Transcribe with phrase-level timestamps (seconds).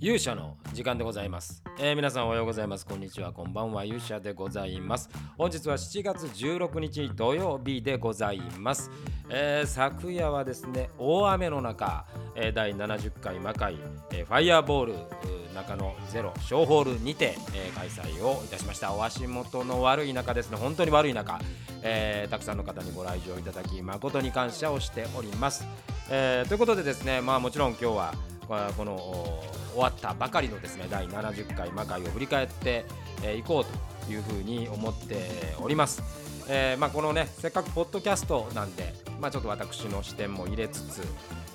[0.00, 2.84] 勇者の時間でございます、えー皆さんおはようございます。
[2.84, 3.32] こんにちは。
[3.32, 3.84] こんばんは。
[3.84, 5.08] 勇者でございます。
[5.38, 8.90] 本日は7月16日土曜日でございます、
[9.30, 13.76] えー昨夜はですね大雨の中、えー第70回魔界、
[14.10, 14.94] えーファイヤーボール
[15.54, 18.92] 中野ゼロ小ホールにて、えー開催をいたしました。
[18.92, 20.56] お足元の悪い中ですね。
[20.56, 21.40] 本当に悪い中、
[21.82, 25.64] えーたくさんの方にご来場いただき誠に感謝をしております、
[26.10, 28.14] えーということでですねまあもちろん今日は
[28.46, 28.96] この
[29.72, 32.84] 終わったばかりのですね第70回魔界を振り返って
[33.36, 35.30] い、こうというふうに思って
[35.60, 36.02] おります。
[36.46, 41.02] えーまあ、このねせっかくポッドキャストなんで、まあ、ちょっと私の視点も入れつつ、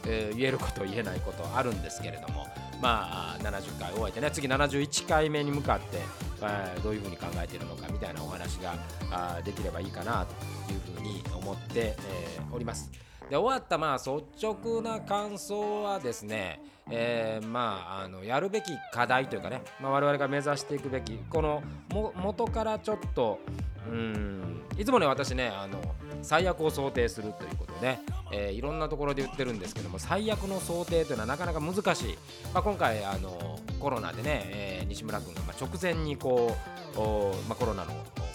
[0.08, 2.48] えー言えること言えないことあるんですけれども、
[2.82, 6.00] まあ、70回終えてね次71回目に向かって、
[6.42, 13.09] えーどういうふうに考えているのかみたいなお話ができればいいかなというふうに思って、えおります。
[13.30, 23.40] で終わったまあ率直な感想はですね、えーまああのやるべき課題というかね、まあ、我々が目指していくべきこのも元からちょっと
[23.88, 25.80] うんいつもね私ねあの
[26.22, 28.00] 最悪を想定するということで、
[28.32, 32.18] えーいろんなところで言ってるんですけども最悪の想定というのはなかなか難しい、
[32.54, 36.56] まあ、今回あのコロナでね、えー西村君がま直前にこ
[36.96, 37.00] う、
[37.48, 37.92] まあ、コロナの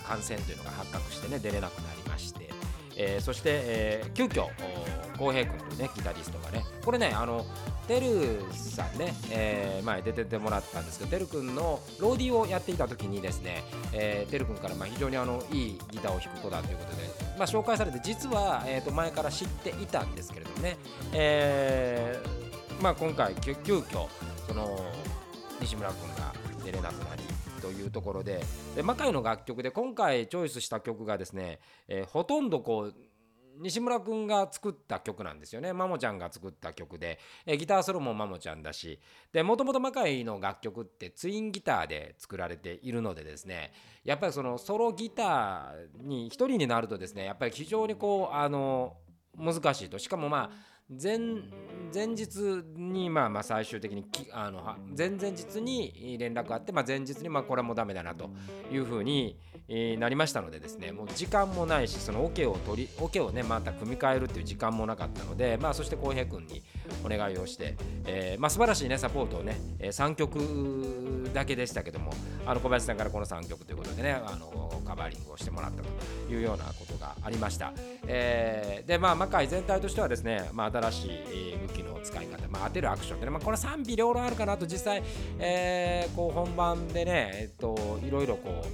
[0.06, 2.48] 感染というのが発覚してね出れなくなりまして。
[2.96, 4.48] えーそして、えー急遽
[5.18, 7.46] 浩平君というねギタリストがねこれねあの
[7.86, 17.02] てるさんね、えー前出ててもらったんですけどてる君のローディーをやっていた時にですね、えー、てる君からまあ非常にあのいいギターを弾く子だということで、
[17.38, 20.76] まあ、紹介されて実は、えー、と前から知っていたんですけれどもね、
[21.12, 24.06] えーまあ、今回急急遽
[24.46, 24.78] その
[25.60, 26.32] 西村君が
[26.64, 27.23] 出れなくなり
[27.64, 28.42] というところで
[28.76, 32.94] で魔界の楽曲で今回チョイスした曲がですね、えーほとんどこう
[33.56, 35.72] 西村君が作った曲なんですよね。
[35.72, 38.98] マモちゃんが作った曲で、えギターソロもマモちゃんだし
[39.32, 48.96] でもともと魔界の楽曲ってツインギターで作られているのでですねやっぱりそのソロギターに一人になるとですねやっぱり非常にこうあの
[49.38, 49.98] 難しいと。
[49.98, 51.18] しかもまあ前
[51.94, 58.30] 前日にまあまあ最終的にきあのは前々日に連絡あって、まあ、前日にまあこれはもうダメだなと
[58.70, 66.62] いうふうにえーなりましたのでですねもう時間もないしそのオケを取りオケをねまた組み替えるっていう時間もなかったのでまあそして浩平君に
[67.04, 72.12] お願いをして、えーまあ素晴らしいねサポートをね、え3曲だけでしたけども
[72.44, 75.88] あの小林さんからこの3曲ということでねあのカバーリングをしてもらったと
[76.32, 77.72] いうようなことがありました、
[78.06, 81.10] えーでまあ魔界全体としてはですね、まあ、新しい
[81.54, 85.02] え武器の使い方、まあ、当てるアクションってね、まあ、これ賛否両論あるかなと実際、
[85.38, 88.64] えーこう本番でね、えっと、いろいろこう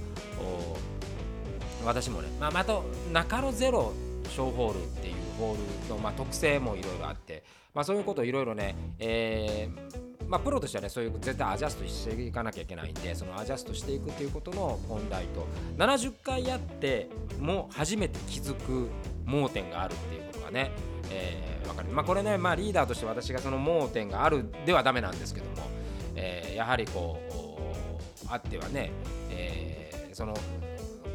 [1.85, 2.79] 私もね、まあ、また
[3.11, 3.93] 中野ゼロ
[4.29, 7.43] 小ホールっていうホールの、まあ、特性もいろいろあって、
[7.73, 15.45] まあ、そういうことをいろいろね、えーまあ、プロとしてはねそういう絶対アジャストしていかなきゃいけないんでそのアジャストしていくっていうことの問題と
[15.77, 17.09] 70回やって
[17.39, 18.89] も初めて気づく
[19.25, 20.71] 盲点があるっていうことがね、
[21.11, 25.67] えーわかる、まあ、これね、まあ、リーダーとして私がその盲点があるではダメなんですけども、
[26.15, 28.91] えーやはりこうあってはね、
[29.29, 30.33] えーその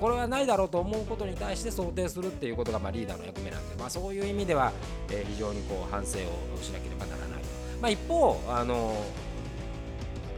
[0.01, 4.73] これはないだろうと思うことに対して想定するっていうことがまあリーダーの役目なんで、まあ、そういう意味では、
[5.11, 7.43] えー非常にこう反省をしなければならない。
[7.81, 8.95] まあ、一方あの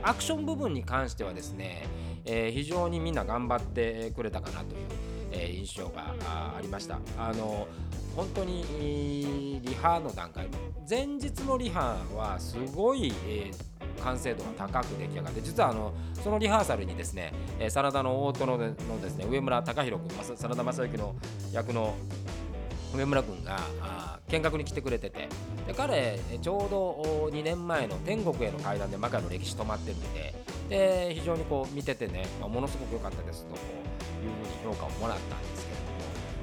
[0.03, 1.87] アクション部分に関してはですね、
[2.25, 4.81] えー非常にみんな頑張ってくれたかなという、
[5.33, 6.99] えー印象があありました。
[7.19, 7.67] あの
[8.17, 10.49] 本当にリハの段階
[10.89, 15.93] 前日のリハはすごい、えー完成度が高く出来上がって実はあの
[16.23, 18.67] そのリハーサルにですね、えー、真田の大殿の
[19.03, 21.15] ですね上村隆弘君真田正幸の
[21.53, 21.95] 役の
[22.95, 25.29] 上村君があ見学に来てくれてて
[25.67, 30.35] で彼ちょうど2年前の天国への階段で魔界の歴史止まってるんで
[30.69, 33.61] で非常にこう見ててね、まあものすごく良かったですとこ
[34.23, 35.68] ういうふうに評価をもらったんです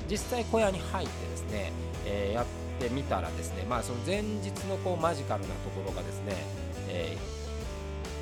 [0.09, 1.71] 実際小屋に入ってですね、
[2.05, 2.45] えーやっ
[2.77, 6.35] てみたらですねまあその前日のこうマジカルなところがですね、
[6.89, 7.35] えー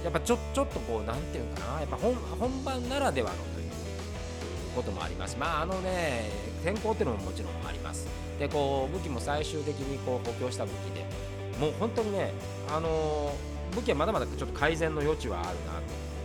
[0.03, 3.69] やっぱちょちょっとこうなんていうのかなやっぱ本本番ならではのという
[4.75, 5.37] こともあります。
[5.39, 6.29] まああのね
[6.61, 8.05] 天候っていうのももちろんあります。
[8.37, 11.05] でこう武器も最終的にこう補強した武器で
[11.57, 12.33] もう本当にね
[12.69, 15.53] あのー武器はまだまだちょっと改善の余地はあるな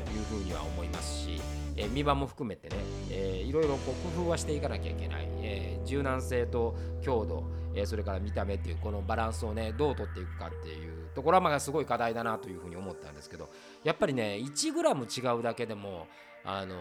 [0.05, 1.41] というふうには思いますし、
[1.79, 2.77] えー見場も含めてね、
[3.11, 7.45] えーいろいろこう工夫はしていかなきゃいけない、えー柔軟性と強度、
[7.75, 13.49] えーそれから見た目っていうこのバランスをねどう取っていくかっていうところはまあすごい課題だなというふうに思ったんですけど
[13.85, 16.07] やっぱりね 1g 違うだけでも
[16.45, 16.77] あの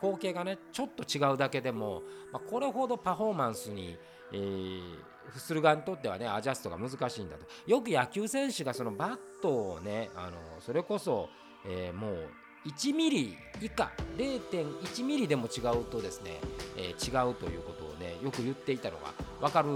[0.00, 2.02] 光景がねちょっと違うだけでも、
[2.32, 3.98] まあ、これほどパフォーマンスに、
[4.32, 7.46] えーする側にとってはねアジャストが難しいんだと。
[7.66, 11.28] よく野球選手がそのバットをねあのそれこそ、
[11.66, 12.28] えー、もう
[12.66, 16.40] 1ミリ以下0.1ミリでも違うとですね、
[16.76, 19.68] えー、違うということをねよく言っていたのが分かる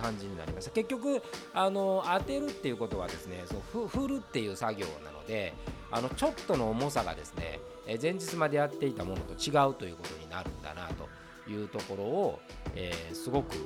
[0.00, 0.70] 感じになりました。
[0.70, 1.22] 結局
[1.54, 5.54] あの当てるっていうことはですねその振るっていう作業なので
[5.90, 11.08] あのちょっとの重さがですねえ前日までやっていたものと違うということになるんだなと
[11.50, 12.40] いうところを、
[12.74, 13.56] えー、すごく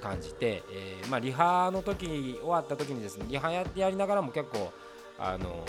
[0.00, 4.72] 感じて、えー、まあ、リハの時終わった時にですねリハやってやりながらも結構
[5.18, 5.64] あの、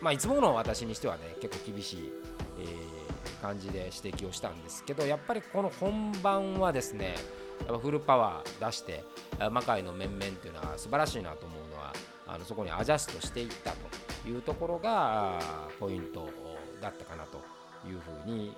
[0.00, 2.12] まあ、いつもの私にしてはね結構厳しい、
[2.60, 7.14] えー、感じで指摘をしたんですけどやっぱりこの本番はですね
[7.60, 9.04] やっぱフルパワー出して
[9.50, 11.92] 魔界の面々っていうのは素晴らしいなと思うのは
[12.26, 15.38] あのそこにアジャストしていったというところが
[15.78, 16.28] ポイント
[16.80, 17.38] だったかなと
[17.86, 18.56] いうふうに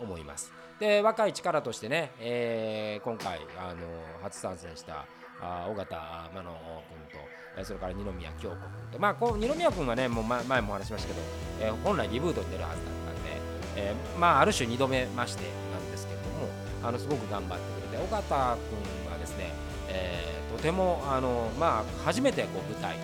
[0.00, 0.52] 思います。
[0.78, 3.86] で若い力としてね、えー、今回あの
[4.22, 5.06] 初参戦した
[5.44, 5.94] あ尾形
[6.32, 7.20] 真野君
[7.58, 8.62] とそれから二宮京子君
[8.92, 8.98] と。
[8.98, 11.20] まあこう二宮君はねもう前も話しましたけど、
[11.60, 13.30] えー、本来リブートに出るはずだったんで、
[13.76, 16.48] えー、まあある種2度目ましてなんですけども
[16.82, 19.52] あのすごく頑張ってくれて尾形君はですね、
[19.88, 22.96] えー、とてもあのまあ初めてこう舞台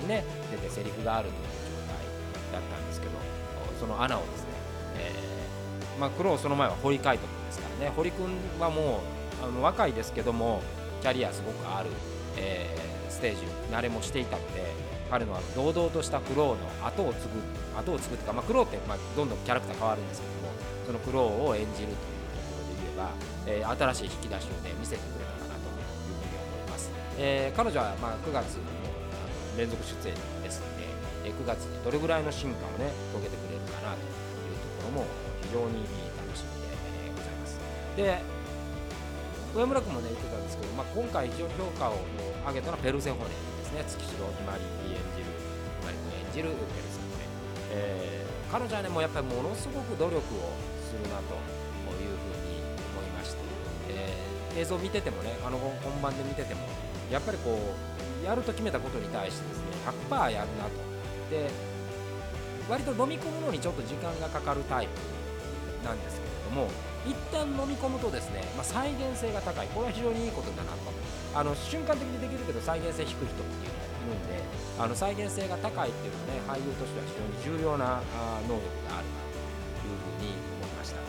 [0.00, 1.50] にね出てセリフがあるという状
[2.52, 3.12] 態だったんですけど
[3.80, 4.48] その穴をですね、
[4.98, 7.92] えー、まあ、苦労その前は堀海斗君ですからね。
[7.94, 8.26] 堀君
[8.58, 9.00] はも
[9.42, 10.62] うあの若いですけども
[11.00, 11.90] キャリアすごくある、
[12.36, 14.72] えー、ステージ慣れもしていたので
[15.10, 20.52] 彼のあの堂々とした苦労の後を継ぐ後を継ぐというか、まあ、苦労って、まあ、どんどんキャラクター変わるんですけども
[20.86, 21.96] その苦労を演じるというと
[22.48, 23.10] ころで言えば、
[23.46, 28.62] えー、新しい引き出しをね見せてくれたかなというふうに思います、えー、彼女はまあ9月の
[29.56, 30.88] 連続出演ですので
[31.32, 35.06] 9月にどれぐらいの進化をね遂げてくれるかなというところも
[35.42, 35.84] 非常に
[36.16, 37.58] 楽しみでございます。
[37.96, 38.37] で
[39.58, 41.98] 上村君もね言ってたんですけど、まあ、今回非常に評価を
[42.46, 43.82] 上げたのはペルセホネですね。
[43.82, 44.62] 月城ひまり
[44.94, 47.26] 演じるひまり君演じるペルセホネ、
[47.74, 50.54] えー、彼女はねもうやっぱりものすごく努力を
[50.86, 52.62] するなというふうに
[52.94, 53.42] 思いまして、
[53.90, 56.62] えー、映像見ててもねあの本番で見てても
[57.10, 59.74] やっぱりこうやると決めたことに対してですね
[60.06, 60.70] 100%やるなと。
[61.34, 61.50] で
[62.70, 65.17] 割と飲み込むのにちょっと時間がかかるタイプ。
[65.88, 66.68] なんですけれども
[67.08, 69.66] 一旦飲み込むとですね、まあ、再現性が高い。
[69.72, 70.92] これは非常にいいことだなと。
[71.34, 74.40] あの瞬間的にできるけど再現性低い人っていうのがいるんで
[74.80, 78.00] あの再現性が高いっていうのはね俳優としては非常に重要な
[78.48, 81.00] 能力があるなというふうに思いました。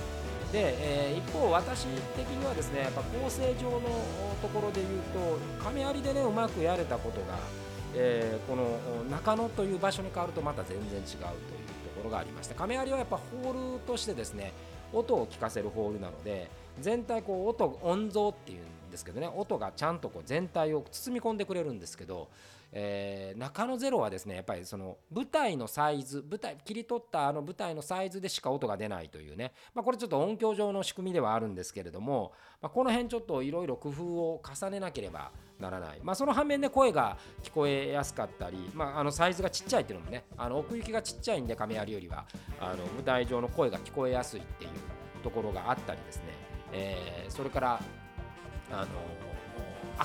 [0.52, 0.76] で、
[1.10, 3.80] えー、一方私的にはですねやっぱ構成上の
[4.42, 7.40] ところで言うと亀有でねうまくやれたことが
[7.96, 8.78] えー、この
[9.10, 11.79] 中野という場所に変わるとまた全然違うという。
[12.00, 14.52] ころがありまして亀有はやっぱホールとしてですね
[14.94, 16.50] 音を聞かせるホールなので
[16.80, 22.28] 全体こう音音像っていうんですけどね音がちゃんとこう全体を包み込んでくれるんですけど
[22.72, 32.32] えー、中野ゼロはですねやっぱりその舞台のサイズ舞台切り取ったあの舞台のサイズでしか音が出ないというね、まあ、これちょっと音響上の仕組みではあるんですけれども、
[32.62, 42.26] まあ、この辺ちょっといろいろ工夫を重ねなければならない、まあ、その反面で声が聞こえやすかったり、まあ、あのサイズがちっちゃいっていうのもねあの奥行きがちっちゃいんで亀有よりは
[42.60, 44.70] あの舞台上の声が聞こえやすいっていう
[45.24, 46.24] ところがあったりですね、
[46.72, 47.82] えー、それから
[48.72, 48.88] あの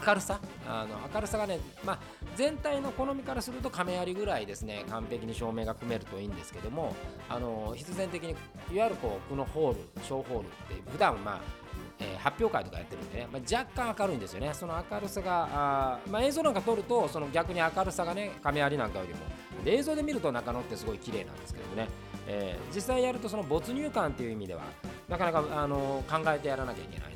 [0.07, 0.41] 明るさ？
[0.67, 1.99] あの明るさがね、まあ、
[2.37, 6.95] 全体の好みからすると亀有ぐらいですね完璧に照明が組めるといいんですけども
[7.29, 10.49] あの必然的にいわゆるこうこのホール小ホールっ
[10.83, 11.41] て普段まあ
[12.01, 19.21] え、発表会とかやってるんでね、まあ、若干明るいんですよね、その明るさが、あまあ、映像なんか撮ると、その逆に明るさがね、亀有なんかよりも、
[19.65, 21.89] 映像で見ると中野ってすごい綺麗なんですけどね、
[22.27, 24.63] えー、実際やるとその没入感っていう意味では、
[25.09, 27.14] なかなか、あの考えてやらなきゃいけない。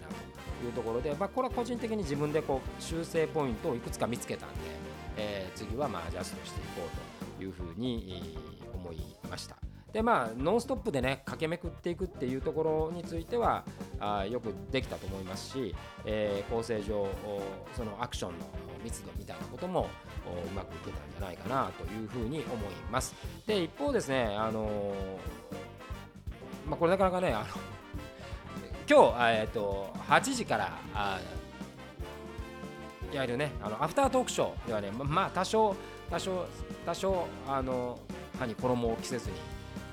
[0.64, 4.54] いうところで、まあ、これは個人的に自分でこう修正ポイントをいくつか見つけたんで、
[5.16, 8.38] えー、次はまあアジャストしていこうというふうに
[8.74, 8.98] 思い
[9.30, 9.56] ました。
[9.92, 13.64] でまあ、ノンストップでね駆けめくっていくっていうところについては
[13.98, 15.74] あよくできたと思いますし、
[16.04, 17.08] えー、構成上
[17.74, 18.36] そのアクションの
[18.84, 19.88] 密度みたいなことも
[20.46, 22.58] うまくいけたんじゃないかなというふうに思い
[22.92, 23.14] ます。
[23.46, 24.92] で一方ですね、あのー、
[26.68, 27.46] まあ、これなかなかねあの
[28.90, 31.20] 今日、えーと、8時からあ
[33.12, 33.52] やるね。
[33.62, 35.76] あのアフタートークショーではねままあ多少
[36.10, 36.46] 多少
[36.86, 37.98] 多少あの
[38.38, 39.36] 歯に衣を着せずに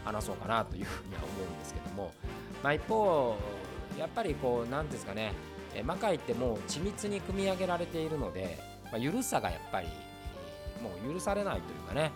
[0.05, 2.13] 話そうかなというふうには思うんですけども、
[2.63, 3.35] まあ、一方
[3.99, 5.33] やっぱりこう何ですかね。
[5.83, 9.87] 魔界ってもう緻密に組み上げられているので、まあ、緩さがやっぱり
[10.81, 12.11] もう許されないというかね。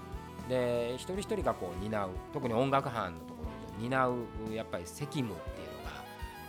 [0.48, 2.12] で一人一人がこう担う。
[2.32, 4.16] 特に音楽班のところで担う
[4.54, 5.69] やっぱり責務っていう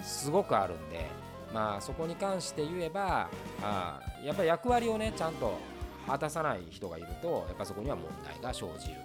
[0.02, 1.06] すごくあるんで、
[1.52, 3.28] まあ、そこに関して言えば
[3.62, 5.58] あやっぱり役割をねちゃんと
[6.06, 9.00] 果たさない人がいるとやっぱそこには問題が生じると、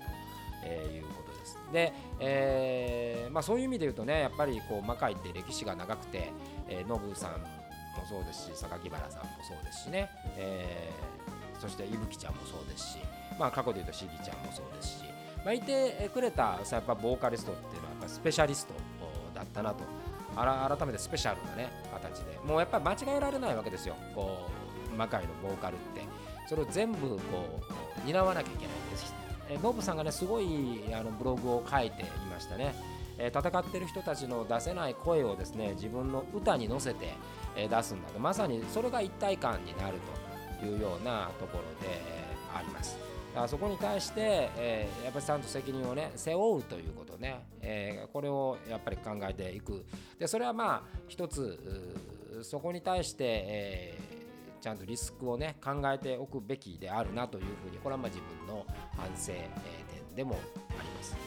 [0.64, 1.58] えいうことです。
[1.72, 6.32] で、えー、まあ、そういう意味で言うとねやっぱりこう魔界って歴史が長くて、
[6.68, 7.48] えー、ノブさんも
[8.08, 12.98] そうですし榊原さんもそうですしね、えー、そして伊吹ちゃんもそうですし、
[13.40, 15.04] まあ、過去で言うとしぎちゃんもそうですし、
[15.44, 18.74] まあ、いてくれたやっぱボーカリストっていうのはやっぱスペシャリスト
[19.34, 19.84] だったなと
[20.36, 22.40] 改めてスペシャルなね形で。
[22.46, 23.96] もうやっぱり間違えられないわけですよ。
[24.14, 24.50] こ
[24.94, 26.02] う魔界のボーカルって。
[26.48, 27.20] それを全部こ
[28.04, 29.14] う担わなきゃいけないんです。
[29.50, 32.74] えノブさんがねすごいあのブログを書いていましたね、
[33.18, 37.14] えー、戦ってる人たちの出せない声をですね自分の歌に乗せて、
[37.56, 38.20] えー、出すんだと。
[38.20, 39.98] まさにそれが一体感になる
[40.60, 42.02] というようなところで
[42.56, 42.98] あります
[43.36, 49.86] だからそこに対して、えー、やっぱりちゃんと責任をね背負うということね、えー、これをやっぱり考えていく
[50.18, 51.60] でそれはまあ一つ
[52.44, 58.66] そこに対して、えー、ちゃんとリスクをね考えておくべきであるなというふうにこれはまあ自分の
[58.96, 60.40] 反省、点でも
[60.70, 61.18] あります。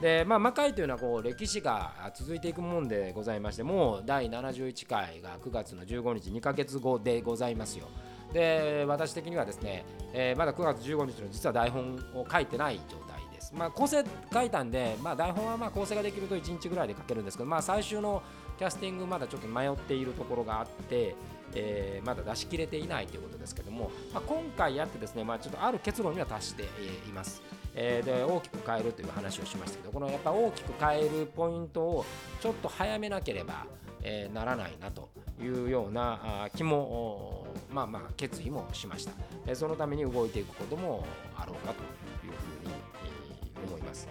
[0.00, 7.88] でまあ、魔界というのはこう歴史が続いていくもんでございましてもう第71回が9月の15日2ヶ月後でございますよ。
[8.32, 13.52] で私的にはですね、えー、まだ9月15日の実は台本を書いてない状態です。
[13.54, 18.22] まあ、構成書いたんで、まあ、台本はま構成ができると1日ぐらいで書けるんですけど、まあ、最終の
[18.58, 21.14] キャスティングまだちょっと迷っているところがあって、
[21.54, 27.42] えー、まだ出し切れていないということですけども、まあ、今回やってですね、まあ、ちょっとある結論には達しています。
[27.74, 32.04] え、で大きく変えるという話をしましたけどこのやっぱ大きく変えるポイントを
[32.40, 33.66] ちょっと早めなければ、
[34.02, 35.08] えー、ならないなと
[35.40, 39.12] いうような気もまあまあ決意もしました、
[39.46, 41.04] えそのために動いていくことも
[41.36, 41.82] あろうかと
[42.26, 42.74] いうふうに、
[43.04, 44.08] え思います。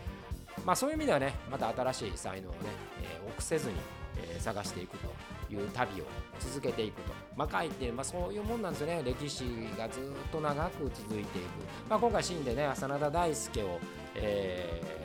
[0.65, 2.57] まあそういう意味ではねまた新しい才能をね、
[3.01, 3.75] え臆せずに、
[4.17, 5.07] え探していくと
[5.53, 6.05] いう旅を
[6.39, 7.13] 続けていくと。
[7.35, 9.03] 魔界って、まあ、そういうもんなんですよね。
[9.03, 9.43] 歴史
[9.77, 11.45] がずっと長く続いていく、
[11.87, 13.79] まあ、今回シーンでね真田大輔を、
[14.15, 14.97] えー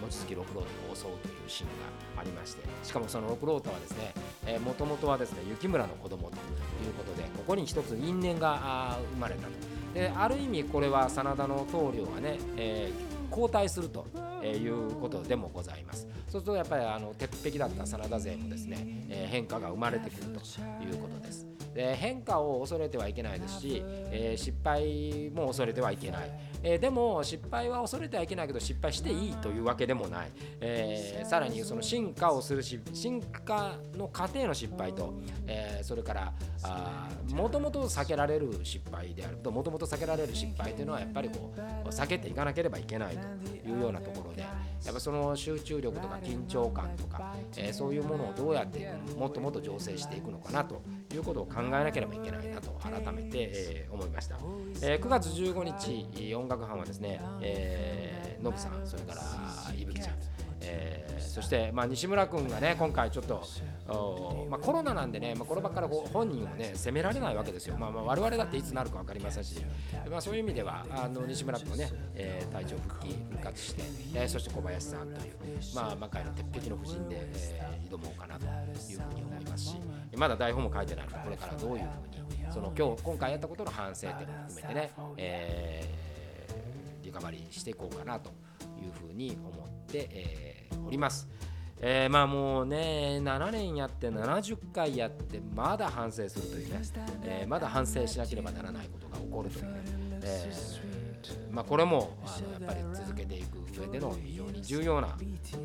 [0.00, 1.68] 望月六郎太を襲うというシーン
[2.16, 9.52] がありましてしかもその六郎太はですねもともとはですね雪村の子供ということでここに一つ因縁が生まれたと。
[9.94, 14.06] である意味これは真田の棟梁がね、えー、交代すると
[14.44, 16.06] いうことでもございます。
[16.28, 21.46] そうするとやっぱりあの鉄壁だった真田勢もですね、え、変化が生まれてくるということです。
[21.76, 26.30] で変化を恐れてはいけないですし、えー、失敗も恐れてはいけない、
[26.62, 30.30] えー、でも失敗は恐れてはいけないけど失敗していいというわけでもない、
[30.60, 36.32] えー、さらにその進化をするし進化の過程の失敗と、えそれから
[37.34, 41.52] もともと避けられる失敗であるともともと避けられる失敗というのはやっぱりこ
[41.84, 44.48] う避けていかなければいけないというようなところでや
[44.90, 54.36] っぱその集中力とか緊張感とか、えそういうものをどうやってもっともっと醸成していくのかなということを考ええなければいけないなと改めて、えー、思いました、
[54.82, 60.16] えー、9月15日音楽班はですね、えー、ノブさんそれからいぶきちゃん
[60.60, 63.44] えー、そして、まあ、西村君がね今回ちょっと、
[64.50, 69.56] まあ、コロナなんでね、まあ、この場から本人をね責められないわけですよ、まあ、まあ我々だっていつなるか分かりませんし、
[70.10, 73.82] まあ、そういう意味ではあの西村君もね、えー、体調復帰復活して、
[74.14, 75.34] えー、そして小林さんという、
[75.74, 79.76] まあ、魔界の鉄壁の布陣で、えー、挑もうかなというふうに思いますし
[80.16, 88.30] まだ台本も書いてないのでこれからどういうふうにその今日今回やったことの反省点も含めてね、えー、リカバリーしていこうかなと
[88.80, 91.28] いうふうに思って、えー、おります。
[91.78, 96.80] えー、まあもうね7年やって70回やってまだ反省するというね、
[97.24, 99.80] えー、まだ反省しなければならないことが起こるというね、
[100.22, 100.95] えー、
[101.56, 105.08] まあ、これもあのやっぱり続けていく上での非常に重要な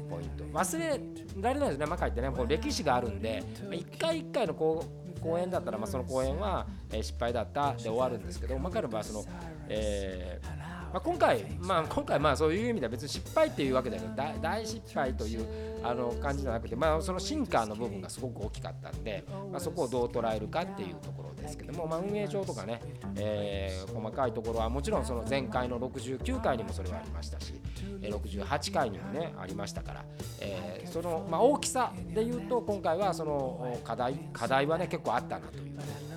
[0.09, 0.45] ポイント。
[0.45, 1.01] 忘れ
[1.41, 1.85] られないですね。
[1.85, 3.43] 魔界ってねこう歴史があるんで
[3.73, 4.85] 一回一回のこ
[5.17, 9.25] う公演だったら、まあ、その公演は、え失敗だったで終わるんですけど魔界の場合はその、
[9.67, 10.61] えー
[10.93, 15.45] まあ、今回、まあ、今回まあそういう意味では別に失敗っていうわけではな大失敗という
[15.83, 22.81] あの感じじゃなくて、まあ、その進化の部分がすごく大きかったんで、まあ、そこをどう捉えるかっていうところですけども、まあ、運営上とかね、
[23.15, 27.53] えー、細かいところはもちろんその前回の69回にもそれはありましたし
[28.01, 30.05] 68回にもねありましたから、
[30.39, 36.10] えー、その、まあ、大きさでいうと今回はその課題課題はね結構あったなという。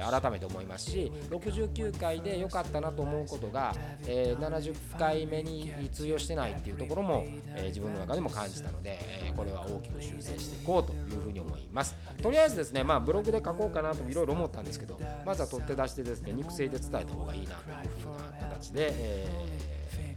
[0.00, 3.74] 改めて思いますし69回で良かったなと思うことが、
[4.06, 11.94] えー、70回目に通用してないっていうところも、えー、自分の中でも感じたので、えこれは大きく修正していこうというふうに思います。
[12.22, 19.26] とりあえずですね、まあ、ブログで書こうかなといろいろ思ったんですけどまずは取って出してですね肉声で伝えた方がいいなというふうな形で、え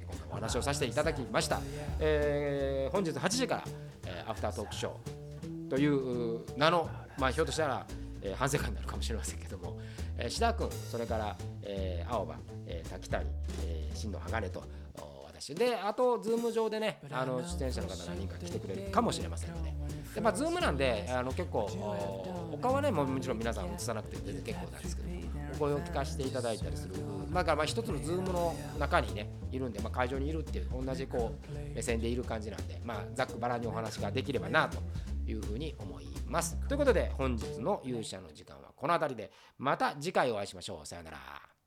[0.07, 1.61] 今回お話をさせていただきました、
[1.99, 3.63] え本日8時から、
[4.05, 5.19] えアフタートークショー
[5.69, 7.85] という名の、まあ、ひょっとしたら
[8.21, 9.79] えー、反省会になるかもしれませんけども、
[10.17, 12.35] えー、志田君それから、えー、青葉、
[12.65, 13.25] えー、滝谷、
[13.65, 14.63] えー、新野鋼と
[15.25, 15.55] 私。
[15.55, 19.73] であとズーム上でねあの出演者の方何人か来てくれるかもしれませんので。
[20.13, 21.69] で、まあ、ズームなんであの結構
[22.51, 25.09] 他はねもちろん皆さん映さなくて全然結構なんですけど
[25.55, 26.95] お声を聞かせていただいたりする。
[27.33, 34.79] だからまあ一つのズームの中にねいるんで、まあ、会場にいるっていう同じこう目線でいる感じなんで、まあ、ざっくばらんにお話ができればなと
[35.29, 36.57] いうふうに思います。
[36.67, 40.85] ということで本日の勇者の時間はこの辺りでまた次回お会いしましょう。
[40.85, 41.58] さようなら。